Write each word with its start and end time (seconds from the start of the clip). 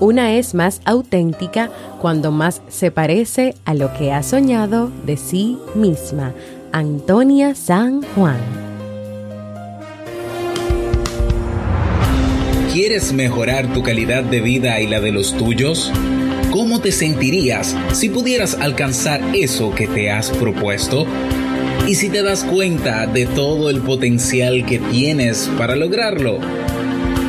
Una 0.00 0.34
es 0.34 0.54
más 0.54 0.80
auténtica 0.84 1.70
cuando 2.00 2.30
más 2.30 2.62
se 2.68 2.92
parece 2.92 3.54
a 3.64 3.74
lo 3.74 3.92
que 3.94 4.12
ha 4.12 4.22
soñado 4.22 4.92
de 5.04 5.16
sí 5.16 5.58
misma. 5.74 6.34
Antonia 6.70 7.56
San 7.56 8.02
Juan. 8.14 8.38
¿Quieres 12.72 13.12
mejorar 13.12 13.72
tu 13.72 13.82
calidad 13.82 14.22
de 14.22 14.40
vida 14.40 14.80
y 14.80 14.86
la 14.86 15.00
de 15.00 15.10
los 15.10 15.36
tuyos? 15.36 15.90
¿Cómo 16.52 16.80
te 16.80 16.92
sentirías 16.92 17.74
si 17.92 18.08
pudieras 18.08 18.54
alcanzar 18.60 19.20
eso 19.34 19.74
que 19.74 19.88
te 19.88 20.12
has 20.12 20.30
propuesto? 20.30 21.06
¿Y 21.88 21.96
si 21.96 22.08
te 22.08 22.22
das 22.22 22.44
cuenta 22.44 23.06
de 23.06 23.26
todo 23.26 23.68
el 23.68 23.80
potencial 23.80 24.64
que 24.64 24.78
tienes 24.78 25.50
para 25.58 25.74
lograrlo? 25.74 26.38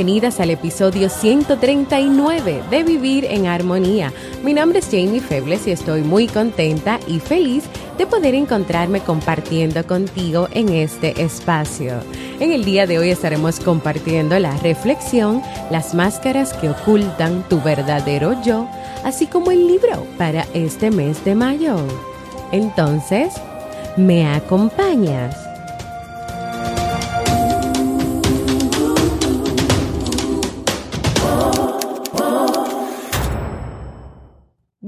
Bienvenidas 0.00 0.40
al 0.40 0.48
episodio 0.48 1.10
139 1.10 2.62
de 2.70 2.84
Vivir 2.84 3.26
en 3.26 3.46
Armonía. 3.46 4.14
Mi 4.42 4.54
nombre 4.54 4.78
es 4.78 4.86
Jamie 4.86 5.20
Febles 5.20 5.66
y 5.66 5.72
estoy 5.72 6.00
muy 6.00 6.26
contenta 6.26 6.98
y 7.06 7.20
feliz 7.20 7.64
de 7.98 8.06
poder 8.06 8.34
encontrarme 8.34 9.00
compartiendo 9.00 9.86
contigo 9.86 10.48
en 10.52 10.70
este 10.70 11.22
espacio. 11.22 12.02
En 12.38 12.50
el 12.50 12.64
día 12.64 12.86
de 12.86 12.98
hoy 12.98 13.10
estaremos 13.10 13.60
compartiendo 13.60 14.38
la 14.38 14.56
reflexión, 14.56 15.42
las 15.70 15.92
máscaras 15.92 16.54
que 16.54 16.70
ocultan 16.70 17.46
tu 17.50 17.60
verdadero 17.60 18.42
yo, 18.42 18.66
así 19.04 19.26
como 19.26 19.50
el 19.50 19.66
libro 19.66 20.06
para 20.16 20.46
este 20.54 20.90
mes 20.90 21.22
de 21.26 21.34
mayo. 21.34 21.76
Entonces, 22.52 23.34
¿me 23.98 24.26
acompañas? 24.26 25.49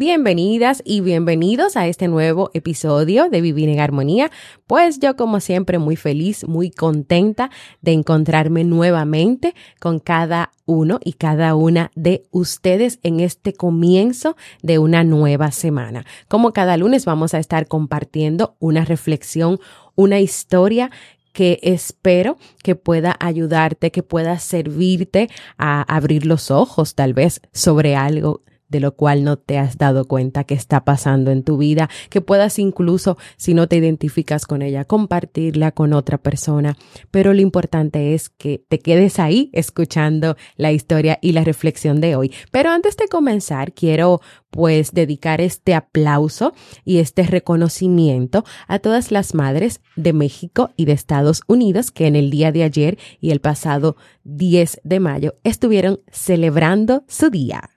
Bienvenidas 0.04 0.82
y 0.84 1.00
bienvenidos 1.00 1.76
a 1.76 1.86
este 1.86 2.08
nuevo 2.08 2.50
episodio 2.54 3.28
de 3.28 3.40
Vivir 3.40 3.68
en 3.68 3.78
Armonía. 3.78 4.32
Pues 4.66 4.98
yo 4.98 5.14
como 5.14 5.38
siempre 5.38 5.78
muy 5.78 5.94
feliz, 5.94 6.44
muy 6.48 6.72
contenta 6.72 7.52
de 7.82 7.92
encontrarme 7.92 8.64
nuevamente 8.64 9.54
con 9.78 10.00
cada 10.00 10.50
uno 10.66 10.98
y 11.04 11.12
cada 11.12 11.54
una 11.54 11.92
de 11.94 12.24
ustedes 12.32 12.98
en 13.04 13.20
este 13.20 13.52
comienzo 13.52 14.36
de 14.60 14.80
una 14.80 15.04
nueva 15.04 15.52
semana. 15.52 16.04
Como 16.26 16.52
cada 16.52 16.76
lunes 16.76 17.04
vamos 17.04 17.32
a 17.32 17.38
estar 17.38 17.68
compartiendo 17.68 18.56
una 18.58 18.84
reflexión, 18.84 19.60
una 19.94 20.18
historia 20.18 20.90
que 21.32 21.60
espero 21.62 22.38
que 22.64 22.74
pueda 22.74 23.16
ayudarte, 23.20 23.92
que 23.92 24.02
pueda 24.02 24.40
servirte 24.40 25.30
a 25.58 25.82
abrir 25.82 26.26
los 26.26 26.50
ojos 26.50 26.96
tal 26.96 27.14
vez 27.14 27.40
sobre 27.52 27.94
algo 27.94 28.42
de 28.72 28.80
lo 28.80 28.96
cual 28.96 29.22
no 29.22 29.36
te 29.36 29.58
has 29.58 29.78
dado 29.78 30.06
cuenta 30.06 30.44
que 30.44 30.54
está 30.54 30.84
pasando 30.84 31.30
en 31.30 31.44
tu 31.44 31.58
vida, 31.58 31.88
que 32.08 32.22
puedas 32.22 32.58
incluso, 32.58 33.18
si 33.36 33.54
no 33.54 33.68
te 33.68 33.76
identificas 33.76 34.46
con 34.46 34.62
ella, 34.62 34.86
compartirla 34.86 35.72
con 35.72 35.92
otra 35.92 36.18
persona. 36.18 36.76
Pero 37.10 37.34
lo 37.34 37.42
importante 37.42 38.14
es 38.14 38.30
que 38.30 38.64
te 38.66 38.78
quedes 38.78 39.20
ahí 39.20 39.50
escuchando 39.52 40.36
la 40.56 40.72
historia 40.72 41.18
y 41.20 41.32
la 41.32 41.44
reflexión 41.44 42.00
de 42.00 42.16
hoy. 42.16 42.32
Pero 42.50 42.70
antes 42.70 42.96
de 42.96 43.08
comenzar, 43.08 43.74
quiero 43.74 44.20
pues 44.50 44.92
dedicar 44.92 45.40
este 45.40 45.74
aplauso 45.74 46.54
y 46.84 46.98
este 46.98 47.22
reconocimiento 47.24 48.44
a 48.68 48.78
todas 48.78 49.10
las 49.10 49.34
madres 49.34 49.80
de 49.96 50.12
México 50.12 50.70
y 50.76 50.86
de 50.86 50.92
Estados 50.92 51.42
Unidos 51.46 51.90
que 51.90 52.06
en 52.06 52.16
el 52.16 52.30
día 52.30 52.52
de 52.52 52.62
ayer 52.62 52.98
y 53.20 53.30
el 53.30 53.40
pasado 53.40 53.96
10 54.24 54.80
de 54.84 55.00
mayo 55.00 55.34
estuvieron 55.44 56.00
celebrando 56.10 57.04
su 57.08 57.30
día. 57.30 57.70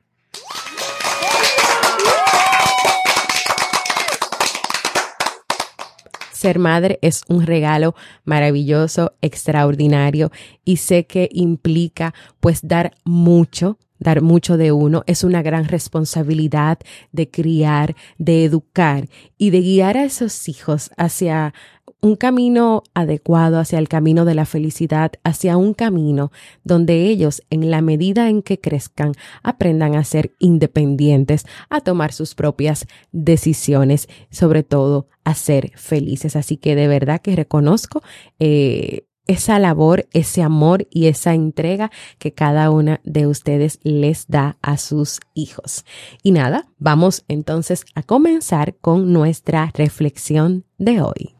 Ser 6.46 6.60
madre 6.60 7.00
es 7.02 7.24
un 7.28 7.44
regalo 7.44 7.96
maravilloso, 8.24 9.14
extraordinario 9.24 10.32
y 10.64 10.78
sé 10.78 11.08
que 11.08 11.28
implica 11.32 12.14
pues 12.40 12.60
dar 12.62 12.94
mucho, 13.04 13.80
dar 13.98 14.22
mucho 14.22 14.56
de 14.56 14.72
uno. 14.72 15.04
Es 15.08 15.24
una 15.24 15.42
gran 15.42 15.66
responsabilidad 15.66 16.78
de 17.12 17.32
criar, 17.32 17.96
de 18.20 18.46
educar 18.46 19.10
y 19.40 19.50
de 19.50 19.62
guiar 19.62 19.98
a 19.98 20.04
esos 20.04 20.48
hijos 20.48 20.92
hacia 20.98 21.56
un 22.02 22.16
camino 22.16 22.84
adecuado 22.94 23.60
hacia 23.60 23.80
el 23.80 23.88
camino 23.88 24.26
de 24.26 24.36
la 24.36 24.46
felicidad, 24.46 25.14
hacia 25.24 25.58
un 25.58 25.74
camino 25.74 26.32
donde 26.64 27.08
ellos, 27.08 27.42
en 27.50 27.72
la 27.72 27.82
medida 27.82 28.30
en 28.30 28.42
que 28.44 28.60
crezcan, 28.60 29.14
aprendan 29.42 29.96
a 29.96 30.04
ser 30.04 30.36
independientes, 30.40 31.46
a 31.70 31.82
tomar 31.82 32.14
sus 32.14 32.36
propias 32.36 32.86
decisiones, 33.12 34.08
sobre 34.30 34.64
todo 34.64 35.08
a 35.24 35.34
ser 35.34 35.72
felices. 35.76 36.36
Así 36.36 36.58
que 36.58 36.76
de 36.76 36.88
verdad 36.88 37.22
que 37.22 37.36
reconozco 37.36 38.04
eh, 38.40 39.08
esa 39.28 39.60
labor, 39.60 40.08
ese 40.14 40.42
amor 40.44 40.88
y 40.92 41.08
esa 41.08 41.34
entrega 41.34 41.92
que 42.20 42.34
cada 42.34 42.70
una 42.70 43.02
de 43.04 43.28
ustedes 43.28 43.80
les 43.84 44.28
da 44.28 44.58
a 44.62 44.78
sus 44.78 45.20
hijos. 45.34 45.86
Y 46.22 46.32
nada, 46.32 46.68
vamos 46.78 47.26
entonces 47.28 47.86
a 47.96 48.04
comenzar 48.04 48.76
con 48.76 49.12
nuestra 49.14 49.72
reflexión 49.74 50.66
de 50.78 51.02
hoy. 51.02 51.35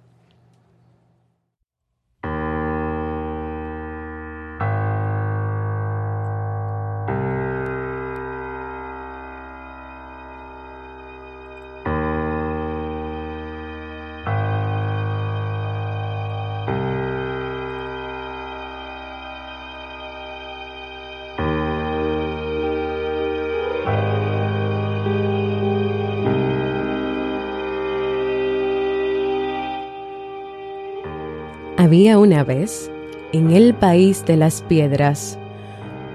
Había 31.86 32.18
una 32.18 32.44
vez, 32.44 32.90
en 33.32 33.52
el 33.52 33.76
país 33.76 34.26
de 34.26 34.38
las 34.38 34.64
piedras, 34.64 35.38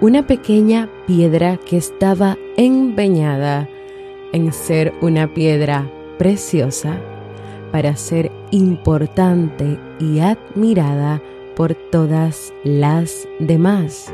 una 0.00 0.26
pequeña 0.26 0.88
piedra 1.06 1.58
que 1.58 1.76
estaba 1.76 2.36
empeñada 2.56 3.68
en 4.32 4.52
ser 4.52 4.92
una 5.00 5.32
piedra 5.32 5.88
preciosa 6.18 6.98
para 7.70 7.94
ser 7.94 8.32
importante 8.50 9.78
y 10.00 10.18
admirada 10.18 11.22
por 11.54 11.76
todas 11.92 12.52
las 12.64 13.28
demás. 13.38 14.12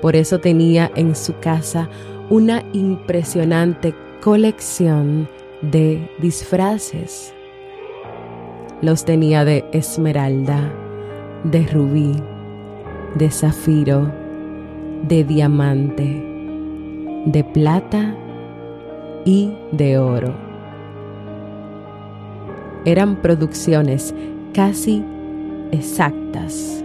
Por 0.00 0.16
eso 0.16 0.40
tenía 0.40 0.90
en 0.94 1.14
su 1.14 1.38
casa 1.38 1.90
una 2.30 2.64
impresionante 2.72 3.94
colección 4.22 5.28
de 5.60 6.10
disfraces 6.18 7.34
los 8.82 9.04
tenía 9.04 9.44
de 9.44 9.64
esmeralda, 9.72 10.72
de 11.44 11.66
rubí, 11.66 12.16
de 13.14 13.30
zafiro, 13.30 14.10
de 15.02 15.24
diamante, 15.24 16.24
de 17.26 17.44
plata 17.44 18.14
y 19.24 19.52
de 19.72 19.98
oro. 19.98 20.48
eran 22.84 23.16
producciones 23.16 24.14
casi 24.54 25.04
exactas. 25.72 26.82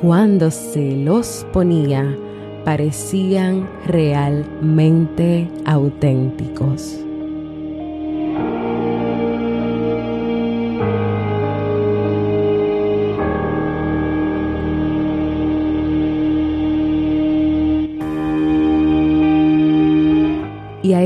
Cuando 0.00 0.50
se 0.50 0.96
los 0.96 1.46
ponía, 1.52 2.16
parecían 2.64 3.68
realmente 3.86 5.48
auténticos. 5.64 6.98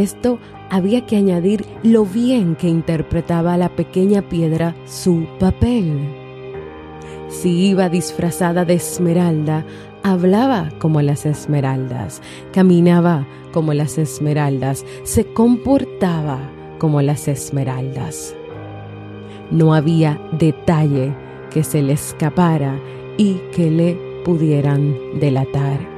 Esto 0.06 0.38
había 0.70 1.04
que 1.04 1.16
añadir 1.16 1.66
lo 1.82 2.06
bien 2.06 2.54
que 2.54 2.68
interpretaba 2.68 3.56
la 3.56 3.70
pequeña 3.70 4.22
piedra 4.22 4.76
su 4.84 5.26
papel. 5.40 5.98
Si 7.28 7.66
iba 7.70 7.88
disfrazada 7.88 8.64
de 8.64 8.74
esmeralda, 8.74 9.64
hablaba 10.04 10.70
como 10.78 11.02
las 11.02 11.26
esmeraldas, 11.26 12.22
caminaba 12.52 13.26
como 13.52 13.74
las 13.74 13.98
esmeraldas, 13.98 14.84
se 15.02 15.24
comportaba 15.24 16.38
como 16.78 17.02
las 17.02 17.26
esmeraldas. 17.26 18.32
No 19.50 19.74
había 19.74 20.20
detalle 20.38 21.12
que 21.50 21.64
se 21.64 21.82
le 21.82 21.94
escapara 21.94 22.78
y 23.16 23.40
que 23.52 23.72
le 23.72 23.98
pudieran 24.24 24.94
delatar 25.18 25.95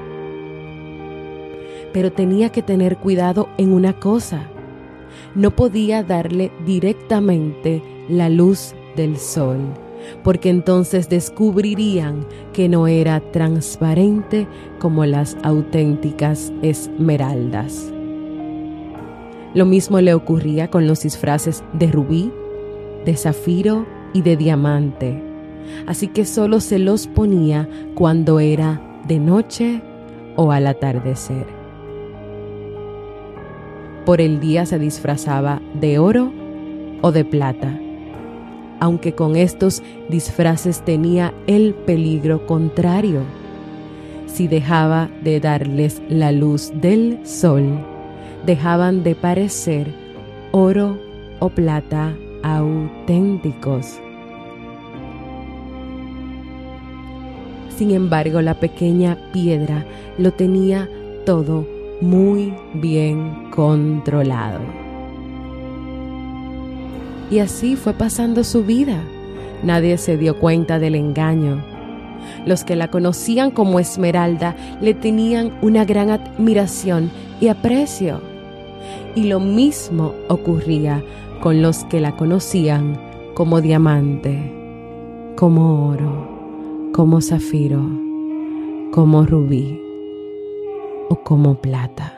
pero 1.93 2.13
tenía 2.13 2.51
que 2.51 2.63
tener 2.63 2.99
cuidado 2.99 3.49
en 3.59 3.73
una 3.73 3.95
cosa. 3.95 4.43
No 5.35 5.55
podía 5.55 6.03
darle 6.03 6.53
directamente 6.65 7.83
la 8.09 8.29
luz 8.29 8.75
del 8.97 9.17
sol, 9.17 9.59
porque 10.23 10.51
entonces 10.51 11.09
descubrirían 11.09 12.27
que 12.53 12.69
no 12.69 12.87
era 12.87 13.21
transparente 13.33 14.47
como 14.79 15.05
las 15.05 15.37
auténticas 15.43 16.53
esmeraldas. 16.63 17.93
Lo 19.55 19.65
mismo 19.65 20.01
le 20.01 20.15
ocurría 20.15 20.69
con 20.69 20.87
los 20.87 21.03
disfraces 21.03 21.65
de 21.73 21.91
rubí, 21.91 22.33
de 23.05 23.17
zafiro 23.17 23.87
y 24.13 24.23
de 24.23 24.37
diamante, 24.37 25.23
así 25.87 26.09
que 26.09 26.25
solo 26.25 26.61
se 26.61 26.79
los 26.79 27.07
ponía 27.07 27.69
cuando 27.95 28.41
era 28.41 28.81
de 29.07 29.19
noche 29.19 29.83
o 30.37 30.53
al 30.53 30.67
atardecer 30.67 31.58
por 34.09 34.23
el 34.23 34.41
día 34.41 34.65
se 34.65 34.79
disfrazaba 34.79 35.61
de 35.79 35.99
oro 35.99 36.33
o 37.03 37.13
de 37.13 37.27
plata, 37.27 37.79
aunque 38.81 39.15
con 39.15 39.37
estos 39.37 39.83
disfraces 40.09 40.81
tenía 40.81 41.35
el 41.47 41.75
peligro 41.75 42.47
contrario. 42.47 43.21
Si 44.25 44.49
dejaba 44.49 45.11
de 45.23 45.41
darles 45.41 46.01
la 46.09 46.33
luz 46.33 46.73
del 46.81 47.21
sol, 47.27 47.67
dejaban 48.47 49.03
de 49.03 49.15
parecer 49.15 49.89
oro 50.53 50.99
o 51.39 51.51
plata 51.51 52.17
auténticos. 52.43 54.01
Sin 57.77 57.91
embargo, 57.91 58.41
la 58.41 58.55
pequeña 58.55 59.19
piedra 59.35 59.85
lo 60.17 60.33
tenía 60.33 60.89
todo 61.27 61.78
muy 62.01 62.55
bien 62.75 63.51
controlado. 63.51 64.61
Y 67.31 67.41
así 67.41 67.77
fue 67.77 67.93
pasando 67.93 68.45
su 68.45 68.65
vida. 68.65 69.03
Nadie 69.63 69.99
se 69.99 70.17
dio 70.17 70.39
cuenta 70.39 70.79
del 70.79 70.95
engaño. 70.95 71.63
Los 72.47 72.65
que 72.65 72.77
la 72.77 72.89
conocían 72.89 73.51
como 73.51 73.81
Esmeralda 73.81 74.57
le 74.81 74.95
tenían 74.95 75.53
una 75.61 75.85
gran 75.85 76.11
admiración 76.11 77.11
y 77.41 77.49
aprecio. 77.49 78.21
Y 79.15 79.25
lo 79.25 79.41
mismo 79.41 80.15
ocurría 80.29 81.03
con 81.41 81.63
los 81.63 81.85
que 81.85 82.01
la 82.01 82.17
conocían 82.17 83.01
como 83.35 83.61
diamante, 83.61 84.53
como 85.37 85.89
oro, 85.89 86.91
como 86.93 87.21
zafiro, 87.21 87.83
como 88.93 89.25
rubí 89.25 89.88
como 91.29 91.57
plata. 91.57 92.15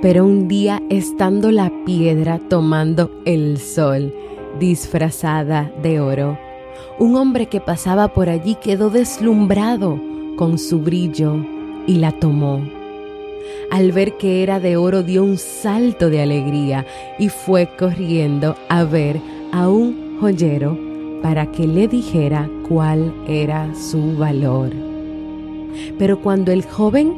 Pero 0.00 0.24
un 0.24 0.46
día 0.46 0.80
estando 0.88 1.50
la 1.50 1.72
piedra 1.84 2.38
tomando 2.48 3.10
el 3.24 3.58
sol, 3.58 4.14
disfrazada 4.60 5.72
de 5.82 5.98
oro, 5.98 6.38
un 7.00 7.16
hombre 7.16 7.46
que 7.46 7.60
pasaba 7.60 8.06
por 8.06 8.28
allí 8.28 8.54
quedó 8.54 8.88
deslumbrado 8.88 10.00
con 10.36 10.58
su 10.58 10.78
brillo 10.78 11.44
y 11.88 11.96
la 11.96 12.12
tomó 12.12 12.79
al 13.70 13.92
ver 13.92 14.16
que 14.16 14.42
era 14.42 14.60
de 14.60 14.76
oro 14.76 15.02
dio 15.02 15.22
un 15.22 15.38
salto 15.38 16.10
de 16.10 16.22
alegría 16.22 16.86
y 17.18 17.28
fue 17.28 17.68
corriendo 17.78 18.56
a 18.68 18.84
ver 18.84 19.20
a 19.52 19.68
un 19.68 20.18
joyero 20.20 20.78
para 21.22 21.50
que 21.52 21.66
le 21.66 21.88
dijera 21.88 22.48
cuál 22.68 23.14
era 23.28 23.74
su 23.74 24.16
valor. 24.16 24.70
Pero 25.98 26.20
cuando 26.20 26.52
el 26.52 26.64
joven 26.64 27.14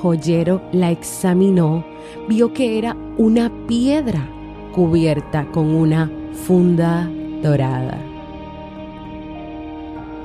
joyero 0.00 0.62
la 0.72 0.90
examinó, 0.90 1.84
vio 2.28 2.52
que 2.52 2.78
era 2.78 2.96
una 3.16 3.50
piedra 3.66 4.28
cubierta 4.74 5.46
con 5.50 5.74
una 5.74 6.10
funda 6.46 7.10
dorada. 7.42 7.98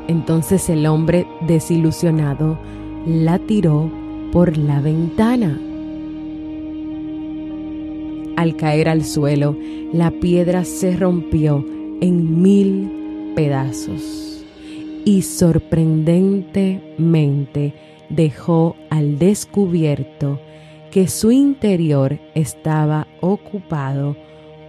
Entonces 0.07 0.69
el 0.69 0.85
hombre 0.85 1.25
desilusionado 1.41 2.57
la 3.05 3.39
tiró 3.39 3.89
por 4.33 4.57
la 4.57 4.81
ventana. 4.81 5.57
Al 8.35 8.57
caer 8.57 8.89
al 8.89 9.05
suelo, 9.05 9.55
la 9.93 10.09
piedra 10.09 10.65
se 10.65 10.97
rompió 10.97 11.63
en 12.01 12.41
mil 12.41 13.31
pedazos 13.35 14.43
y 15.05 15.21
sorprendentemente 15.21 17.75
dejó 18.09 18.75
al 18.89 19.19
descubierto 19.19 20.39
que 20.89 21.07
su 21.07 21.31
interior 21.31 22.19
estaba 22.33 23.05
ocupado 23.21 24.17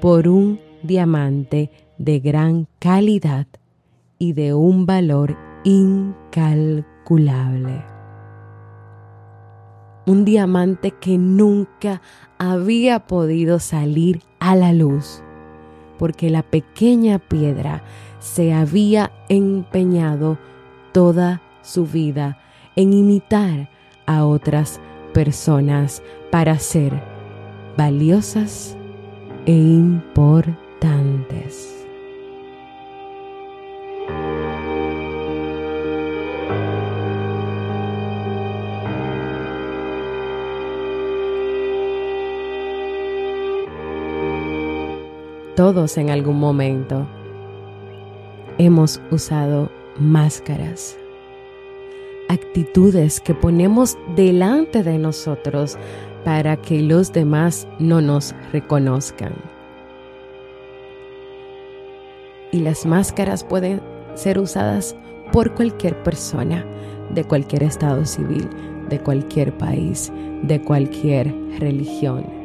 por 0.02 0.28
un 0.28 0.60
diamante 0.82 1.70
de 1.96 2.20
gran 2.20 2.68
calidad 2.78 3.46
y 4.18 4.34
de 4.34 4.52
un 4.52 4.84
valor 4.84 5.38
incalculable 5.64 7.93
un 10.06 10.24
diamante 10.24 10.92
que 10.92 11.18
nunca 11.18 12.00
había 12.38 13.06
podido 13.06 13.58
salir 13.58 14.22
a 14.38 14.54
la 14.54 14.72
luz, 14.72 15.22
porque 15.98 16.30
la 16.30 16.42
pequeña 16.42 17.18
piedra 17.18 17.82
se 18.18 18.52
había 18.52 19.12
empeñado 19.28 20.38
toda 20.92 21.42
su 21.62 21.86
vida 21.86 22.38
en 22.76 22.92
imitar 22.92 23.70
a 24.06 24.24
otras 24.24 24.80
personas 25.12 26.02
para 26.30 26.58
ser 26.58 27.02
valiosas 27.76 28.76
e 29.46 29.52
importantes. 29.52 31.73
Todos 45.64 45.96
en 45.96 46.10
algún 46.10 46.38
momento 46.38 47.06
hemos 48.58 49.00
usado 49.10 49.70
máscaras, 49.96 50.98
actitudes 52.28 53.18
que 53.18 53.32
ponemos 53.32 53.96
delante 54.14 54.82
de 54.82 54.98
nosotros 54.98 55.78
para 56.22 56.58
que 56.58 56.82
los 56.82 57.14
demás 57.14 57.66
no 57.78 58.02
nos 58.02 58.34
reconozcan. 58.52 59.32
Y 62.52 62.60
las 62.60 62.84
máscaras 62.84 63.42
pueden 63.42 63.80
ser 64.12 64.38
usadas 64.38 64.94
por 65.32 65.54
cualquier 65.54 66.02
persona, 66.02 66.62
de 67.14 67.24
cualquier 67.24 67.62
estado 67.62 68.04
civil, 68.04 68.50
de 68.90 69.00
cualquier 69.00 69.56
país, 69.56 70.12
de 70.42 70.60
cualquier 70.60 71.34
religión 71.58 72.43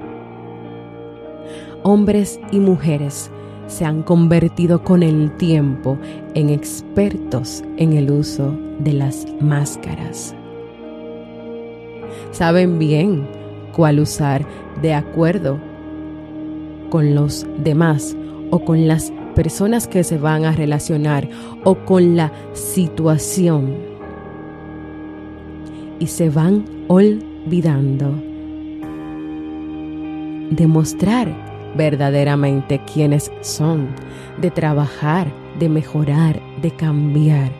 hombres 1.83 2.39
y 2.51 2.59
mujeres 2.59 3.31
se 3.67 3.85
han 3.85 4.01
convertido 4.01 4.83
con 4.83 5.03
el 5.03 5.31
tiempo 5.37 5.97
en 6.33 6.49
expertos 6.49 7.63
en 7.77 7.93
el 7.93 8.11
uso 8.11 8.57
de 8.79 8.93
las 8.93 9.27
máscaras. 9.39 10.35
Saben 12.31 12.79
bien 12.79 13.27
cuál 13.75 13.99
usar 13.99 14.45
de 14.81 14.93
acuerdo 14.93 15.59
con 16.89 17.13
los 17.13 17.45
demás 17.63 18.15
o 18.49 18.59
con 18.59 18.87
las 18.87 19.13
personas 19.35 19.87
que 19.87 20.03
se 20.03 20.17
van 20.17 20.45
a 20.45 20.51
relacionar 20.51 21.29
o 21.63 21.75
con 21.75 22.15
la 22.15 22.31
situación. 22.53 23.75
Y 25.99 26.07
se 26.07 26.29
van 26.29 26.65
olvidando 26.87 28.13
de 30.49 30.65
mostrar 30.65 31.48
verdaderamente 31.75 32.81
quiénes 32.91 33.31
son, 33.41 33.87
de 34.37 34.51
trabajar, 34.51 35.31
de 35.59 35.69
mejorar, 35.69 36.39
de 36.61 36.71
cambiar. 36.71 37.51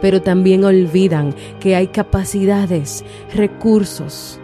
Pero 0.00 0.22
también 0.22 0.64
olvidan 0.64 1.34
que 1.60 1.74
hay 1.74 1.88
capacidades, 1.88 3.04
recursos 3.34 4.40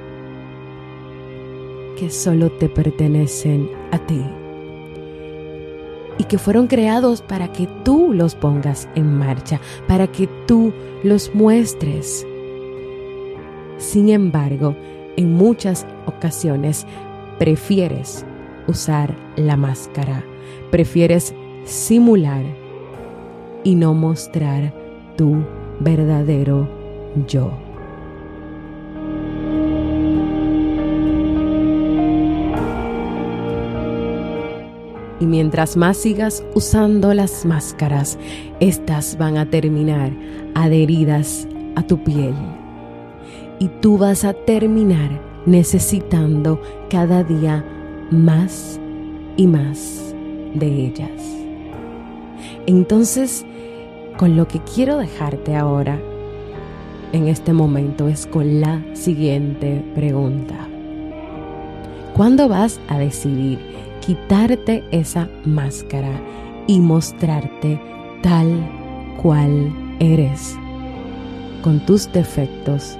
que 1.98 2.10
solo 2.10 2.50
te 2.50 2.68
pertenecen 2.68 3.70
a 3.90 3.98
ti 3.98 4.24
y 6.18 6.24
que 6.24 6.38
fueron 6.38 6.66
creados 6.66 7.22
para 7.22 7.52
que 7.52 7.66
tú 7.84 8.12
los 8.12 8.34
pongas 8.34 8.88
en 8.94 9.16
marcha, 9.18 9.60
para 9.86 10.06
que 10.06 10.28
tú 10.46 10.72
los 11.02 11.34
muestres. 11.34 12.26
Sin 13.78 14.08
embargo, 14.08 14.76
en 15.16 15.32
muchas 15.34 15.86
ocasiones 16.06 16.86
prefieres 17.42 18.24
usar 18.68 19.16
la 19.34 19.56
máscara, 19.56 20.22
prefieres 20.70 21.34
simular 21.64 22.44
y 23.64 23.74
no 23.74 23.94
mostrar 23.94 24.72
tu 25.16 25.42
verdadero 25.80 26.68
yo. 27.26 27.50
Y 35.18 35.26
mientras 35.26 35.76
más 35.76 35.96
sigas 35.96 36.44
usando 36.54 37.12
las 37.12 37.44
máscaras, 37.44 38.20
estas 38.60 39.18
van 39.18 39.36
a 39.36 39.50
terminar 39.50 40.12
adheridas 40.54 41.48
a 41.74 41.82
tu 41.82 42.04
piel. 42.04 42.34
Y 43.58 43.66
tú 43.80 43.98
vas 43.98 44.24
a 44.24 44.32
terminar 44.32 45.31
necesitando 45.46 46.60
cada 46.88 47.24
día 47.24 47.64
más 48.10 48.78
y 49.36 49.46
más 49.46 50.14
de 50.54 50.66
ellas. 50.66 51.10
Entonces, 52.66 53.44
con 54.16 54.36
lo 54.36 54.46
que 54.46 54.60
quiero 54.60 54.98
dejarte 54.98 55.56
ahora, 55.56 55.98
en 57.12 57.28
este 57.28 57.52
momento, 57.52 58.08
es 58.08 58.26
con 58.26 58.60
la 58.60 58.82
siguiente 58.94 59.84
pregunta. 59.94 60.68
¿Cuándo 62.14 62.48
vas 62.48 62.80
a 62.88 62.98
decidir 62.98 63.58
quitarte 64.04 64.84
esa 64.90 65.28
máscara 65.44 66.12
y 66.66 66.80
mostrarte 66.80 67.80
tal 68.22 68.68
cual 69.22 69.72
eres, 69.98 70.56
con 71.62 71.84
tus 71.86 72.10
defectos 72.12 72.96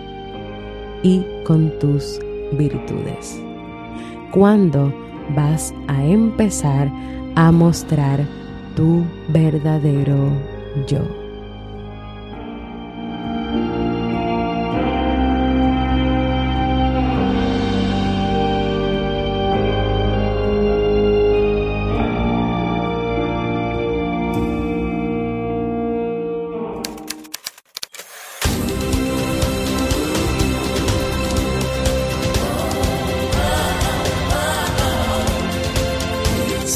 y 1.03 1.25
con 1.45 1.79
tus 1.79 2.21
virtudes. 2.53 3.41
¿Cuándo 4.31 4.93
vas 5.35 5.75
a 5.89 6.05
empezar 6.05 6.91
a 7.35 7.53
mostrar 7.53 8.27
tu 8.77 9.05
verdadero 9.29 10.31
yo? 10.87 11.22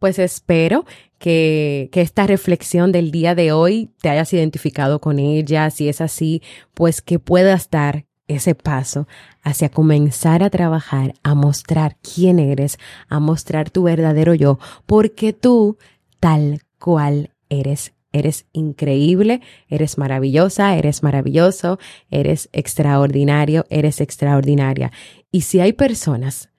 Pues 0.00 0.18
espero 0.18 0.84
que, 1.18 1.88
que, 1.92 2.00
esta 2.00 2.26
reflexión 2.26 2.90
del 2.90 3.12
día 3.12 3.36
de 3.36 3.52
hoy 3.52 3.90
te 4.02 4.08
hayas 4.08 4.32
identificado 4.32 5.00
con 5.00 5.20
ella. 5.20 5.70
Si 5.70 5.88
es 5.88 6.00
así, 6.00 6.42
pues 6.74 7.00
que 7.00 7.20
puedas 7.20 7.70
dar 7.70 8.06
ese 8.26 8.56
paso 8.56 9.06
hacia 9.42 9.68
comenzar 9.68 10.42
a 10.42 10.50
trabajar, 10.50 11.14
a 11.22 11.34
mostrar 11.34 11.96
quién 12.02 12.38
eres, 12.38 12.78
a 13.08 13.20
mostrar 13.20 13.70
tu 13.70 13.84
verdadero 13.84 14.34
yo, 14.34 14.58
porque 14.86 15.32
tú, 15.32 15.78
tal 16.18 16.62
cual 16.78 17.30
eres, 17.48 17.92
Eres 18.12 18.46
increíble, 18.52 19.40
eres 19.68 19.96
maravillosa, 19.96 20.76
eres 20.76 21.04
maravilloso, 21.04 21.78
eres 22.10 22.48
extraordinario, 22.52 23.66
eres 23.70 24.00
extraordinaria. 24.00 24.90
Y 25.30 25.42
si 25.42 25.60
hay 25.60 25.72
personas 25.72 26.49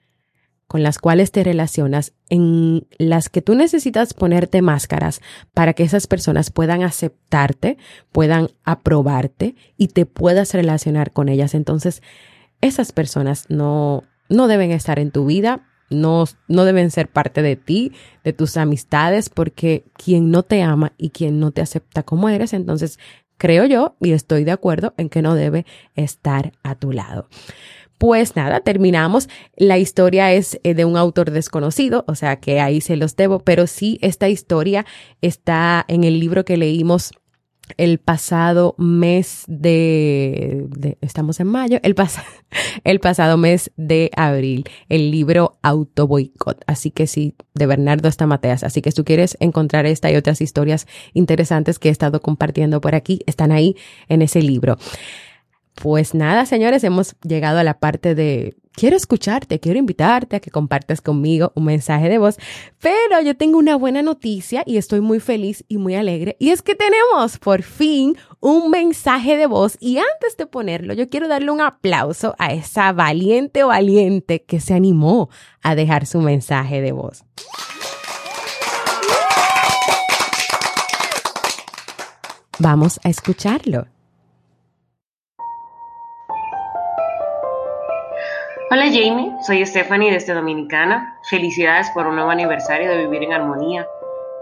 con 0.72 0.82
las 0.82 0.98
cuales 0.98 1.32
te 1.32 1.44
relacionas, 1.44 2.14
en 2.30 2.86
las 2.96 3.28
que 3.28 3.42
tú 3.42 3.54
necesitas 3.54 4.14
ponerte 4.14 4.62
máscaras 4.62 5.20
para 5.52 5.74
que 5.74 5.82
esas 5.82 6.06
personas 6.06 6.50
puedan 6.50 6.82
aceptarte, 6.82 7.76
puedan 8.10 8.48
aprobarte 8.64 9.54
y 9.76 9.88
te 9.88 10.06
puedas 10.06 10.54
relacionar 10.54 11.12
con 11.12 11.28
ellas. 11.28 11.54
Entonces, 11.54 12.00
esas 12.62 12.92
personas 12.92 13.50
no, 13.50 14.04
no 14.30 14.48
deben 14.48 14.70
estar 14.70 14.98
en 14.98 15.10
tu 15.10 15.26
vida, 15.26 15.68
no, 15.90 16.24
no 16.48 16.64
deben 16.64 16.90
ser 16.90 17.08
parte 17.08 17.42
de 17.42 17.56
ti, 17.56 17.92
de 18.24 18.32
tus 18.32 18.56
amistades, 18.56 19.28
porque 19.28 19.84
quien 19.92 20.30
no 20.30 20.42
te 20.42 20.62
ama 20.62 20.94
y 20.96 21.10
quien 21.10 21.38
no 21.38 21.50
te 21.50 21.60
acepta 21.60 22.02
como 22.02 22.30
eres, 22.30 22.54
entonces 22.54 22.98
creo 23.36 23.66
yo 23.66 23.96
y 24.00 24.12
estoy 24.12 24.44
de 24.44 24.52
acuerdo 24.52 24.94
en 24.96 25.10
que 25.10 25.20
no 25.20 25.34
debe 25.34 25.66
estar 25.96 26.52
a 26.62 26.76
tu 26.76 26.92
lado. 26.92 27.28
Pues 28.02 28.34
nada, 28.34 28.58
terminamos. 28.58 29.28
La 29.54 29.78
historia 29.78 30.32
es 30.32 30.58
eh, 30.64 30.74
de 30.74 30.84
un 30.84 30.96
autor 30.96 31.30
desconocido, 31.30 32.04
o 32.08 32.16
sea 32.16 32.40
que 32.40 32.58
ahí 32.60 32.80
se 32.80 32.96
los 32.96 33.14
debo, 33.14 33.38
pero 33.38 33.68
sí, 33.68 34.00
esta 34.02 34.28
historia 34.28 34.84
está 35.20 35.84
en 35.86 36.02
el 36.02 36.18
libro 36.18 36.44
que 36.44 36.56
leímos 36.56 37.12
el 37.76 37.98
pasado 37.98 38.74
mes 38.76 39.44
de, 39.46 40.66
estamos 41.00 41.38
en 41.38 41.46
mayo, 41.46 41.78
el, 41.84 41.94
el 42.84 42.98
pasado 42.98 43.36
mes 43.36 43.70
de 43.76 44.10
abril, 44.16 44.64
el 44.88 45.12
libro 45.12 45.60
Auto 45.62 46.08
Boicot. 46.08 46.60
Así 46.66 46.90
que 46.90 47.06
sí, 47.06 47.36
de 47.54 47.66
Bernardo 47.66 48.08
Estamateas. 48.08 48.64
Así 48.64 48.82
que 48.82 48.90
si 48.90 48.96
tú 48.96 49.04
quieres 49.04 49.36
encontrar 49.38 49.86
esta 49.86 50.10
y 50.10 50.16
otras 50.16 50.40
historias 50.40 50.88
interesantes 51.14 51.78
que 51.78 51.88
he 51.88 51.92
estado 51.92 52.20
compartiendo 52.20 52.80
por 52.80 52.96
aquí, 52.96 53.20
están 53.26 53.52
ahí 53.52 53.76
en 54.08 54.22
ese 54.22 54.42
libro. 54.42 54.76
Pues 55.74 56.14
nada, 56.14 56.46
señores, 56.46 56.84
hemos 56.84 57.16
llegado 57.22 57.58
a 57.58 57.64
la 57.64 57.78
parte 57.78 58.14
de 58.14 58.54
quiero 58.72 58.96
escucharte, 58.96 59.60
quiero 59.60 59.78
invitarte 59.78 60.36
a 60.36 60.40
que 60.40 60.50
compartas 60.50 61.00
conmigo 61.00 61.52
un 61.54 61.64
mensaje 61.64 62.08
de 62.08 62.18
voz, 62.18 62.36
pero 62.80 63.20
yo 63.22 63.36
tengo 63.36 63.58
una 63.58 63.76
buena 63.76 64.02
noticia 64.02 64.62
y 64.66 64.76
estoy 64.76 65.00
muy 65.00 65.20
feliz 65.20 65.64
y 65.68 65.78
muy 65.78 65.94
alegre 65.94 66.36
y 66.38 66.50
es 66.50 66.62
que 66.62 66.74
tenemos 66.74 67.38
por 67.38 67.62
fin 67.62 68.16
un 68.40 68.70
mensaje 68.70 69.36
de 69.36 69.46
voz 69.46 69.76
y 69.80 69.98
antes 69.98 70.36
de 70.36 70.46
ponerlo 70.46 70.94
yo 70.94 71.08
quiero 71.08 71.28
darle 71.28 71.50
un 71.50 71.60
aplauso 71.60 72.34
a 72.38 72.52
esa 72.52 72.92
valiente 72.92 73.64
o 73.64 73.68
valiente 73.68 74.42
que 74.42 74.60
se 74.60 74.74
animó 74.74 75.30
a 75.62 75.74
dejar 75.74 76.06
su 76.06 76.20
mensaje 76.20 76.80
de 76.80 76.92
voz. 76.92 77.24
Vamos 82.58 83.00
a 83.02 83.08
escucharlo. 83.08 83.91
Hola 88.74 88.86
Jamie, 88.86 89.30
soy 89.42 89.66
Stephanie 89.66 90.10
desde 90.10 90.32
Dominicana. 90.32 91.18
Felicidades 91.28 91.90
por 91.90 92.06
un 92.06 92.14
nuevo 92.14 92.30
aniversario 92.30 92.90
de 92.90 93.04
Vivir 93.04 93.24
en 93.24 93.34
Armonía. 93.34 93.86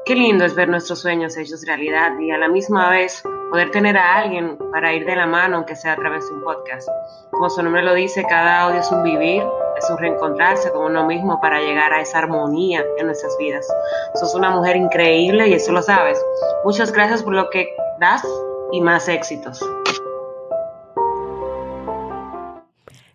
Qué 0.07 0.15
lindo 0.15 0.45
es 0.45 0.55
ver 0.55 0.69
nuestros 0.69 1.01
sueños 1.01 1.37
hechos 1.37 1.67
realidad 1.67 2.17
y 2.17 2.31
a 2.31 2.39
la 2.39 2.47
misma 2.47 2.91
vez 2.91 3.25
poder 3.51 3.73
tener 3.73 3.97
a 3.97 4.19
alguien 4.19 4.57
para 4.71 4.93
ir 4.93 5.05
de 5.05 5.17
la 5.17 5.27
mano, 5.27 5.57
aunque 5.57 5.75
sea 5.75 5.95
a 5.95 5.97
través 5.97 6.29
de 6.29 6.35
un 6.37 6.43
podcast. 6.43 6.89
Como 7.33 7.51
su 7.51 7.61
nombre 7.61 7.83
lo 7.83 7.93
dice, 7.93 8.23
cada 8.23 8.61
audio 8.61 8.79
es 8.79 8.93
un 8.93 9.03
vivir, 9.03 9.43
es 9.77 9.91
un 9.91 9.99
reencontrarse 9.99 10.71
con 10.71 10.85
uno 10.85 11.09
mismo 11.09 11.41
para 11.41 11.59
llegar 11.59 11.93
a 11.93 12.01
esa 12.01 12.19
armonía 12.19 12.85
en 12.99 13.07
nuestras 13.07 13.37
vidas. 13.37 13.67
Sos 14.15 14.37
una 14.37 14.51
mujer 14.51 14.77
increíble 14.77 15.49
y 15.49 15.55
eso 15.55 15.73
lo 15.73 15.83
sabes. 15.83 16.25
Muchas 16.65 16.93
gracias 16.93 17.25
por 17.25 17.35
lo 17.35 17.51
que 17.51 17.75
das 17.99 18.23
y 18.71 18.81
más 18.81 19.09
éxitos. 19.09 19.61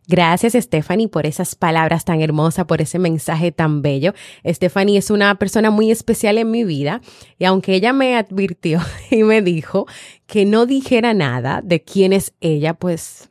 Gracias, 0.07 0.53
Stephanie, 0.53 1.07
por 1.07 1.25
esas 1.25 1.55
palabras 1.55 2.05
tan 2.05 2.21
hermosas, 2.21 2.65
por 2.65 2.79
ese 2.81 2.99
mensaje 2.99 3.51
tan 3.51 3.81
bello. 3.81 4.13
Stephanie 4.45 4.97
es 4.97 5.09
una 5.09 5.35
persona 5.35 5.71
muy 5.71 5.89
especial 5.89 6.37
en 6.37 6.51
mi 6.51 6.63
vida 6.63 7.01
y 7.39 7.45
aunque 7.45 7.73
ella 7.73 7.91
me 7.91 8.15
advirtió 8.15 8.81
y 9.09 9.23
me 9.23 9.41
dijo 9.41 9.87
que 10.27 10.45
no 10.45 10.65
dijera 10.65 11.13
nada 11.13 11.61
de 11.63 11.81
quién 11.81 12.13
es 12.13 12.33
ella, 12.39 12.75
pues 12.75 13.29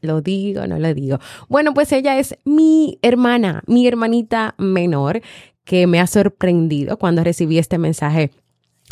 lo 0.00 0.22
digo, 0.22 0.66
no 0.66 0.78
lo 0.78 0.94
digo. 0.94 1.18
Bueno, 1.48 1.74
pues 1.74 1.92
ella 1.92 2.18
es 2.18 2.38
mi 2.44 2.98
hermana, 3.02 3.62
mi 3.66 3.86
hermanita 3.86 4.54
menor, 4.58 5.20
que 5.64 5.86
me 5.86 6.00
ha 6.00 6.06
sorprendido 6.06 6.98
cuando 6.98 7.24
recibí 7.24 7.58
este 7.58 7.78
mensaje 7.78 8.30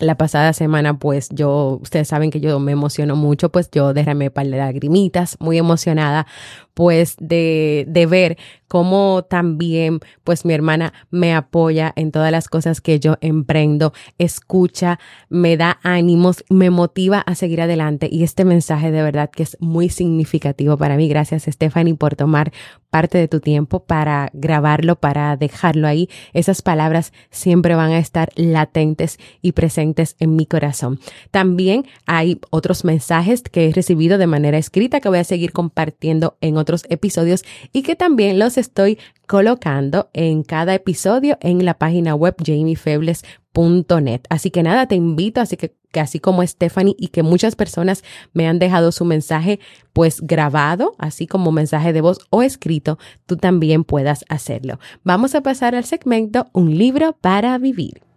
la 0.02 0.16
pasada 0.16 0.52
semana, 0.52 0.98
pues 0.98 1.28
yo, 1.30 1.78
ustedes 1.80 2.08
saben 2.08 2.30
que 2.30 2.40
yo 2.40 2.58
me 2.58 2.72
emociono 2.72 3.14
mucho, 3.14 3.50
pues 3.50 3.70
yo 3.70 3.94
derramé 3.94 4.30
par 4.30 4.46
de 4.46 4.56
lagrimitas, 4.56 5.36
muy 5.38 5.58
emocionada, 5.58 6.26
pues 6.74 7.14
de, 7.20 7.84
de 7.88 8.06
ver 8.06 8.38
cómo 8.72 9.22
también, 9.28 10.00
pues 10.24 10.46
mi 10.46 10.54
hermana 10.54 10.94
me 11.10 11.34
apoya 11.34 11.92
en 11.94 12.10
todas 12.10 12.32
las 12.32 12.48
cosas 12.48 12.80
que 12.80 12.98
yo 13.00 13.18
emprendo, 13.20 13.92
escucha, 14.16 14.98
me 15.28 15.58
da 15.58 15.78
ánimos, 15.82 16.42
me 16.48 16.70
motiva 16.70 17.18
a 17.18 17.34
seguir 17.34 17.60
adelante. 17.60 18.08
Y 18.10 18.22
este 18.22 18.46
mensaje 18.46 18.90
de 18.90 19.02
verdad 19.02 19.28
que 19.30 19.42
es 19.42 19.58
muy 19.60 19.90
significativo 19.90 20.78
para 20.78 20.96
mí. 20.96 21.06
Gracias, 21.06 21.42
Stephanie, 21.42 21.96
por 21.96 22.16
tomar 22.16 22.50
parte 22.88 23.18
de 23.18 23.28
tu 23.28 23.40
tiempo 23.40 23.84
para 23.84 24.30
grabarlo, 24.32 24.96
para 24.96 25.36
dejarlo 25.36 25.86
ahí. 25.86 26.08
Esas 26.32 26.62
palabras 26.62 27.12
siempre 27.30 27.74
van 27.74 27.90
a 27.90 27.98
estar 27.98 28.30
latentes 28.36 29.18
y 29.40 29.52
presentes 29.52 30.16
en 30.18 30.36
mi 30.36 30.46
corazón. 30.46 30.98
También 31.30 31.84
hay 32.06 32.38
otros 32.50 32.84
mensajes 32.84 33.42
que 33.42 33.68
he 33.68 33.72
recibido 33.72 34.16
de 34.16 34.26
manera 34.26 34.56
escrita 34.56 35.00
que 35.00 35.08
voy 35.08 35.18
a 35.18 35.24
seguir 35.24 35.52
compartiendo 35.52 36.36
en 36.40 36.56
otros 36.56 36.84
episodios 36.88 37.44
y 37.72 37.82
que 37.82 37.96
también 37.96 38.38
los 38.38 38.58
estoy 38.62 38.98
colocando 39.26 40.08
en 40.14 40.42
cada 40.42 40.74
episodio 40.74 41.36
en 41.42 41.64
la 41.64 41.74
página 41.74 42.14
web 42.14 42.34
jamiefebles.net. 42.42 44.22
Así 44.30 44.50
que 44.50 44.62
nada, 44.62 44.86
te 44.86 44.94
invito, 44.94 45.42
así 45.42 45.58
que, 45.58 45.74
que, 45.92 46.00
así 46.00 46.18
como 46.18 46.46
Stephanie 46.46 46.96
y 46.98 47.08
que 47.08 47.22
muchas 47.22 47.54
personas 47.54 48.02
me 48.32 48.48
han 48.48 48.58
dejado 48.58 48.92
su 48.92 49.04
mensaje 49.04 49.60
pues 49.92 50.20
grabado, 50.22 50.94
así 50.98 51.26
como 51.26 51.52
mensaje 51.52 51.92
de 51.92 52.00
voz 52.00 52.18
o 52.30 52.42
escrito, 52.42 52.98
tú 53.26 53.36
también 53.36 53.84
puedas 53.84 54.24
hacerlo. 54.30 54.78
Vamos 55.04 55.34
a 55.34 55.42
pasar 55.42 55.74
al 55.74 55.84
segmento 55.84 56.46
Un 56.52 56.78
libro 56.78 57.12
para 57.20 57.58
vivir. 57.58 58.11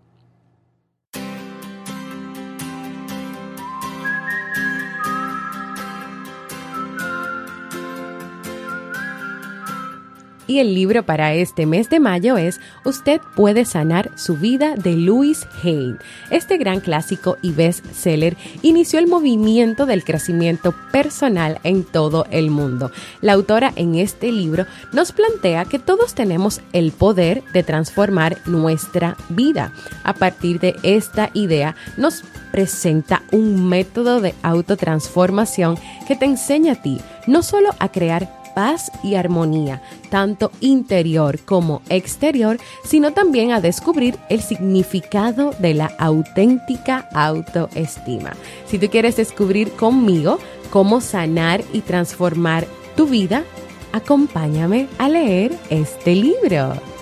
Y 10.47 10.59
el 10.59 10.75
libro 10.75 11.03
para 11.03 11.33
este 11.33 11.65
mes 11.65 11.89
de 11.89 11.99
mayo 11.99 12.37
es 12.37 12.59
Usted 12.83 13.19
puede 13.35 13.65
sanar 13.65 14.11
su 14.15 14.37
vida 14.37 14.75
de 14.75 14.95
Louis 14.95 15.47
Hay. 15.63 15.95
Este 16.29 16.57
gran 16.57 16.81
clásico 16.81 17.37
y 17.41 17.51
bestseller 17.51 18.37
inició 18.61 18.99
el 18.99 19.07
movimiento 19.07 19.85
del 19.85 20.03
crecimiento 20.03 20.73
personal 20.91 21.59
en 21.63 21.83
todo 21.83 22.27
el 22.29 22.51
mundo. 22.51 22.91
La 23.21 23.33
autora 23.33 23.73
en 23.75 23.95
este 23.95 24.31
libro 24.31 24.65
nos 24.91 25.11
plantea 25.11 25.65
que 25.65 25.79
todos 25.79 26.13
tenemos 26.13 26.61
el 26.73 26.91
poder 26.91 27.43
de 27.53 27.63
transformar 27.63 28.37
nuestra 28.45 29.17
vida. 29.29 29.73
A 30.03 30.13
partir 30.13 30.59
de 30.59 30.75
esta 30.83 31.31
idea 31.33 31.75
nos 31.97 32.23
presenta 32.51 33.23
un 33.31 33.67
método 33.67 34.21
de 34.21 34.35
autotransformación 34.43 35.77
que 36.07 36.15
te 36.15 36.25
enseña 36.25 36.73
a 36.73 36.81
ti 36.81 36.99
no 37.27 37.43
solo 37.43 37.71
a 37.79 37.89
crear 37.89 38.44
paz 38.55 38.91
y 39.03 39.13
armonía, 39.13 39.83
tanto 40.09 40.51
interior 40.61 41.39
como 41.39 41.83
exterior, 41.89 42.57
sino 42.83 43.13
también 43.13 43.51
a 43.51 43.61
descubrir 43.61 44.17
el 44.29 44.41
significado 44.41 45.51
de 45.59 45.75
la 45.75 45.91
auténtica 45.99 47.07
autoestima. 47.13 48.33
Si 48.65 48.79
tú 48.79 48.89
quieres 48.89 49.17
descubrir 49.17 49.71
conmigo 49.73 50.39
cómo 50.71 51.01
sanar 51.01 51.63
y 51.73 51.81
transformar 51.81 52.65
tu 52.95 53.05
vida, 53.05 53.43
acompáñame 53.91 54.87
a 54.97 55.09
leer 55.09 55.51
este 55.69 56.15
libro. 56.15 56.94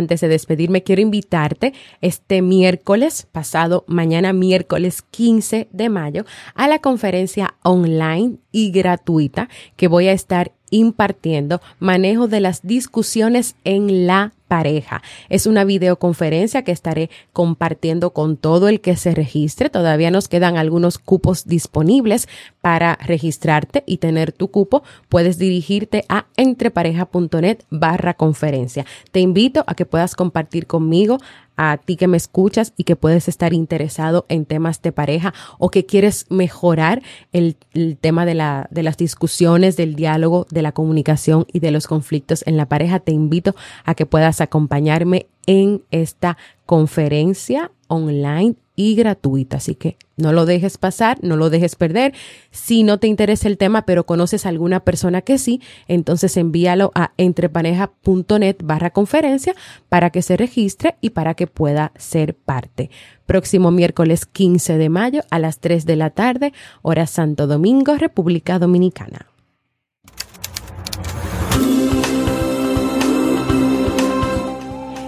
Antes 0.00 0.20
de 0.20 0.28
despedirme, 0.28 0.82
quiero 0.82 1.02
invitarte 1.02 1.72
este 2.00 2.42
miércoles, 2.42 3.28
pasado 3.30 3.84
mañana 3.86 4.32
miércoles 4.32 5.02
15 5.02 5.68
de 5.70 5.88
mayo, 5.88 6.24
a 6.54 6.66
la 6.66 6.80
conferencia 6.80 7.54
online 7.62 8.38
y 8.50 8.72
gratuita 8.72 9.48
que 9.76 9.86
voy 9.86 10.08
a 10.08 10.12
estar 10.12 10.52
impartiendo 10.70 11.60
manejo 11.78 12.26
de 12.26 12.40
las 12.40 12.62
discusiones 12.62 13.56
en 13.64 14.06
la 14.06 14.32
pareja. 14.50 15.00
Es 15.28 15.46
una 15.46 15.62
videoconferencia 15.62 16.64
que 16.64 16.72
estaré 16.72 17.08
compartiendo 17.32 18.10
con 18.10 18.36
todo 18.36 18.68
el 18.68 18.80
que 18.80 18.96
se 18.96 19.14
registre. 19.14 19.70
Todavía 19.70 20.10
nos 20.10 20.26
quedan 20.26 20.56
algunos 20.56 20.98
cupos 20.98 21.46
disponibles 21.46 22.28
para 22.60 22.96
registrarte 22.96 23.84
y 23.86 23.98
tener 23.98 24.32
tu 24.32 24.50
cupo. 24.50 24.82
Puedes 25.08 25.38
dirigirte 25.38 26.04
a 26.08 26.26
entrepareja.net 26.36 27.58
barra 27.70 28.14
conferencia. 28.14 28.86
Te 29.12 29.20
invito 29.20 29.62
a 29.68 29.76
que 29.76 29.86
puedas 29.86 30.16
compartir 30.16 30.66
conmigo 30.66 31.18
a 31.62 31.76
ti 31.76 31.96
que 31.96 32.08
me 32.08 32.16
escuchas 32.16 32.72
y 32.78 32.84
que 32.84 32.96
puedes 32.96 33.28
estar 33.28 33.52
interesado 33.52 34.24
en 34.30 34.46
temas 34.46 34.80
de 34.80 34.92
pareja 34.92 35.34
o 35.58 35.68
que 35.68 35.84
quieres 35.84 36.24
mejorar 36.30 37.02
el, 37.32 37.58
el 37.74 37.98
tema 37.98 38.24
de, 38.24 38.34
la, 38.34 38.66
de 38.70 38.82
las 38.82 38.96
discusiones, 38.96 39.76
del 39.76 39.94
diálogo, 39.94 40.46
de 40.50 40.62
la 40.62 40.72
comunicación 40.72 41.44
y 41.52 41.60
de 41.60 41.70
los 41.70 41.86
conflictos 41.86 42.42
en 42.46 42.56
la 42.56 42.66
pareja, 42.66 42.98
te 42.98 43.12
invito 43.12 43.54
a 43.84 43.94
que 43.94 44.06
puedas 44.06 44.40
acompañarme 44.40 45.26
en 45.46 45.82
esta 45.90 46.38
conferencia 46.64 47.70
online 47.88 48.56
y 48.80 48.94
gratuita. 48.94 49.58
Así 49.58 49.74
que 49.74 49.96
no 50.16 50.32
lo 50.32 50.46
dejes 50.46 50.78
pasar, 50.78 51.18
no 51.22 51.36
lo 51.36 51.50
dejes 51.50 51.76
perder. 51.76 52.14
Si 52.50 52.82
no 52.82 52.98
te 52.98 53.06
interesa 53.06 53.46
el 53.46 53.58
tema, 53.58 53.82
pero 53.82 54.06
conoces 54.06 54.46
a 54.46 54.48
alguna 54.48 54.80
persona 54.80 55.20
que 55.20 55.38
sí, 55.38 55.60
entonces 55.86 56.36
envíalo 56.36 56.90
a 56.94 57.12
entrepareja.net 57.18 58.56
barra 58.62 58.90
conferencia 58.90 59.54
para 59.88 60.10
que 60.10 60.22
se 60.22 60.36
registre 60.36 60.96
y 61.00 61.10
para 61.10 61.34
que 61.34 61.46
pueda 61.46 61.92
ser 61.96 62.34
parte. 62.34 62.90
Próximo 63.26 63.70
miércoles 63.70 64.26
15 64.26 64.78
de 64.78 64.88
mayo 64.88 65.22
a 65.30 65.38
las 65.38 65.60
3 65.60 65.84
de 65.84 65.96
la 65.96 66.10
tarde, 66.10 66.52
hora 66.82 67.06
Santo 67.06 67.46
Domingo, 67.46 67.96
República 67.96 68.58
Dominicana. 68.58 69.29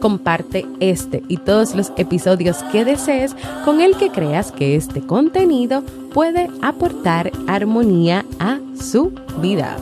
Comparte 0.00 0.66
este 0.80 1.22
y 1.28 1.36
todos 1.38 1.74
los 1.74 1.92
episodios 1.96 2.62
que 2.64 2.84
desees 2.84 3.34
con 3.64 3.80
el 3.80 3.96
que 3.96 4.10
creas 4.10 4.52
que 4.52 4.76
este 4.76 5.00
contenido 5.00 5.82
puede 6.12 6.50
aportar 6.60 7.32
armonía 7.46 8.26
a 8.38 8.58
su 8.78 9.14
vida. 9.40 9.78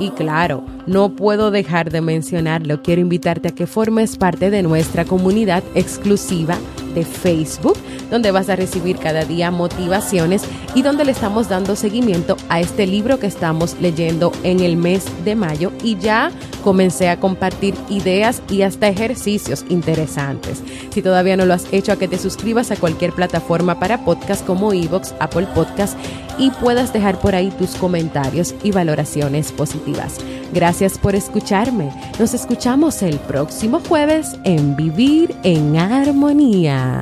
Y 0.00 0.10
claro, 0.10 0.64
no 0.86 1.10
puedo 1.10 1.50
dejar 1.50 1.90
de 1.90 2.00
mencionarlo, 2.00 2.82
quiero 2.82 3.02
invitarte 3.02 3.48
a 3.48 3.54
que 3.54 3.66
formes 3.66 4.16
parte 4.16 4.50
de 4.50 4.62
nuestra 4.62 5.04
comunidad 5.04 5.62
exclusiva 5.74 6.56
de 6.94 7.04
Facebook, 7.04 7.76
donde 8.10 8.30
vas 8.30 8.48
a 8.48 8.56
recibir 8.56 8.96
cada 8.96 9.24
día 9.24 9.50
motivaciones 9.50 10.42
y 10.74 10.82
donde 10.82 11.04
le 11.04 11.12
estamos 11.12 11.50
dando 11.50 11.76
seguimiento 11.76 12.36
a 12.48 12.60
este 12.60 12.86
libro 12.86 13.18
que 13.20 13.26
estamos 13.26 13.76
leyendo 13.80 14.32
en 14.42 14.60
el 14.60 14.76
mes 14.76 15.04
de 15.24 15.36
mayo. 15.36 15.70
Y 15.84 15.98
ya 15.98 16.32
comencé 16.60 17.08
a 17.08 17.18
compartir 17.18 17.74
ideas 17.88 18.42
y 18.50 18.62
hasta 18.62 18.88
ejercicios 18.88 19.64
interesantes. 19.68 20.62
Si 20.90 21.02
todavía 21.02 21.36
no 21.36 21.46
lo 21.46 21.54
has 21.54 21.66
hecho, 21.72 21.92
a 21.92 21.96
que 21.96 22.08
te 22.08 22.18
suscribas 22.18 22.70
a 22.70 22.76
cualquier 22.76 23.12
plataforma 23.12 23.78
para 23.78 24.04
podcast 24.04 24.44
como 24.46 24.72
Evox, 24.72 25.14
Apple 25.18 25.48
Podcast 25.54 25.98
y 26.38 26.50
puedas 26.50 26.92
dejar 26.92 27.20
por 27.20 27.34
ahí 27.34 27.50
tus 27.50 27.74
comentarios 27.76 28.54
y 28.62 28.70
valoraciones 28.72 29.52
positivas. 29.52 30.18
Gracias 30.52 30.98
por 30.98 31.14
escucharme. 31.14 31.92
Nos 32.18 32.34
escuchamos 32.34 33.02
el 33.02 33.18
próximo 33.18 33.80
jueves 33.80 34.36
en 34.44 34.76
Vivir 34.76 35.34
en 35.42 35.76
Armonía. 35.76 37.00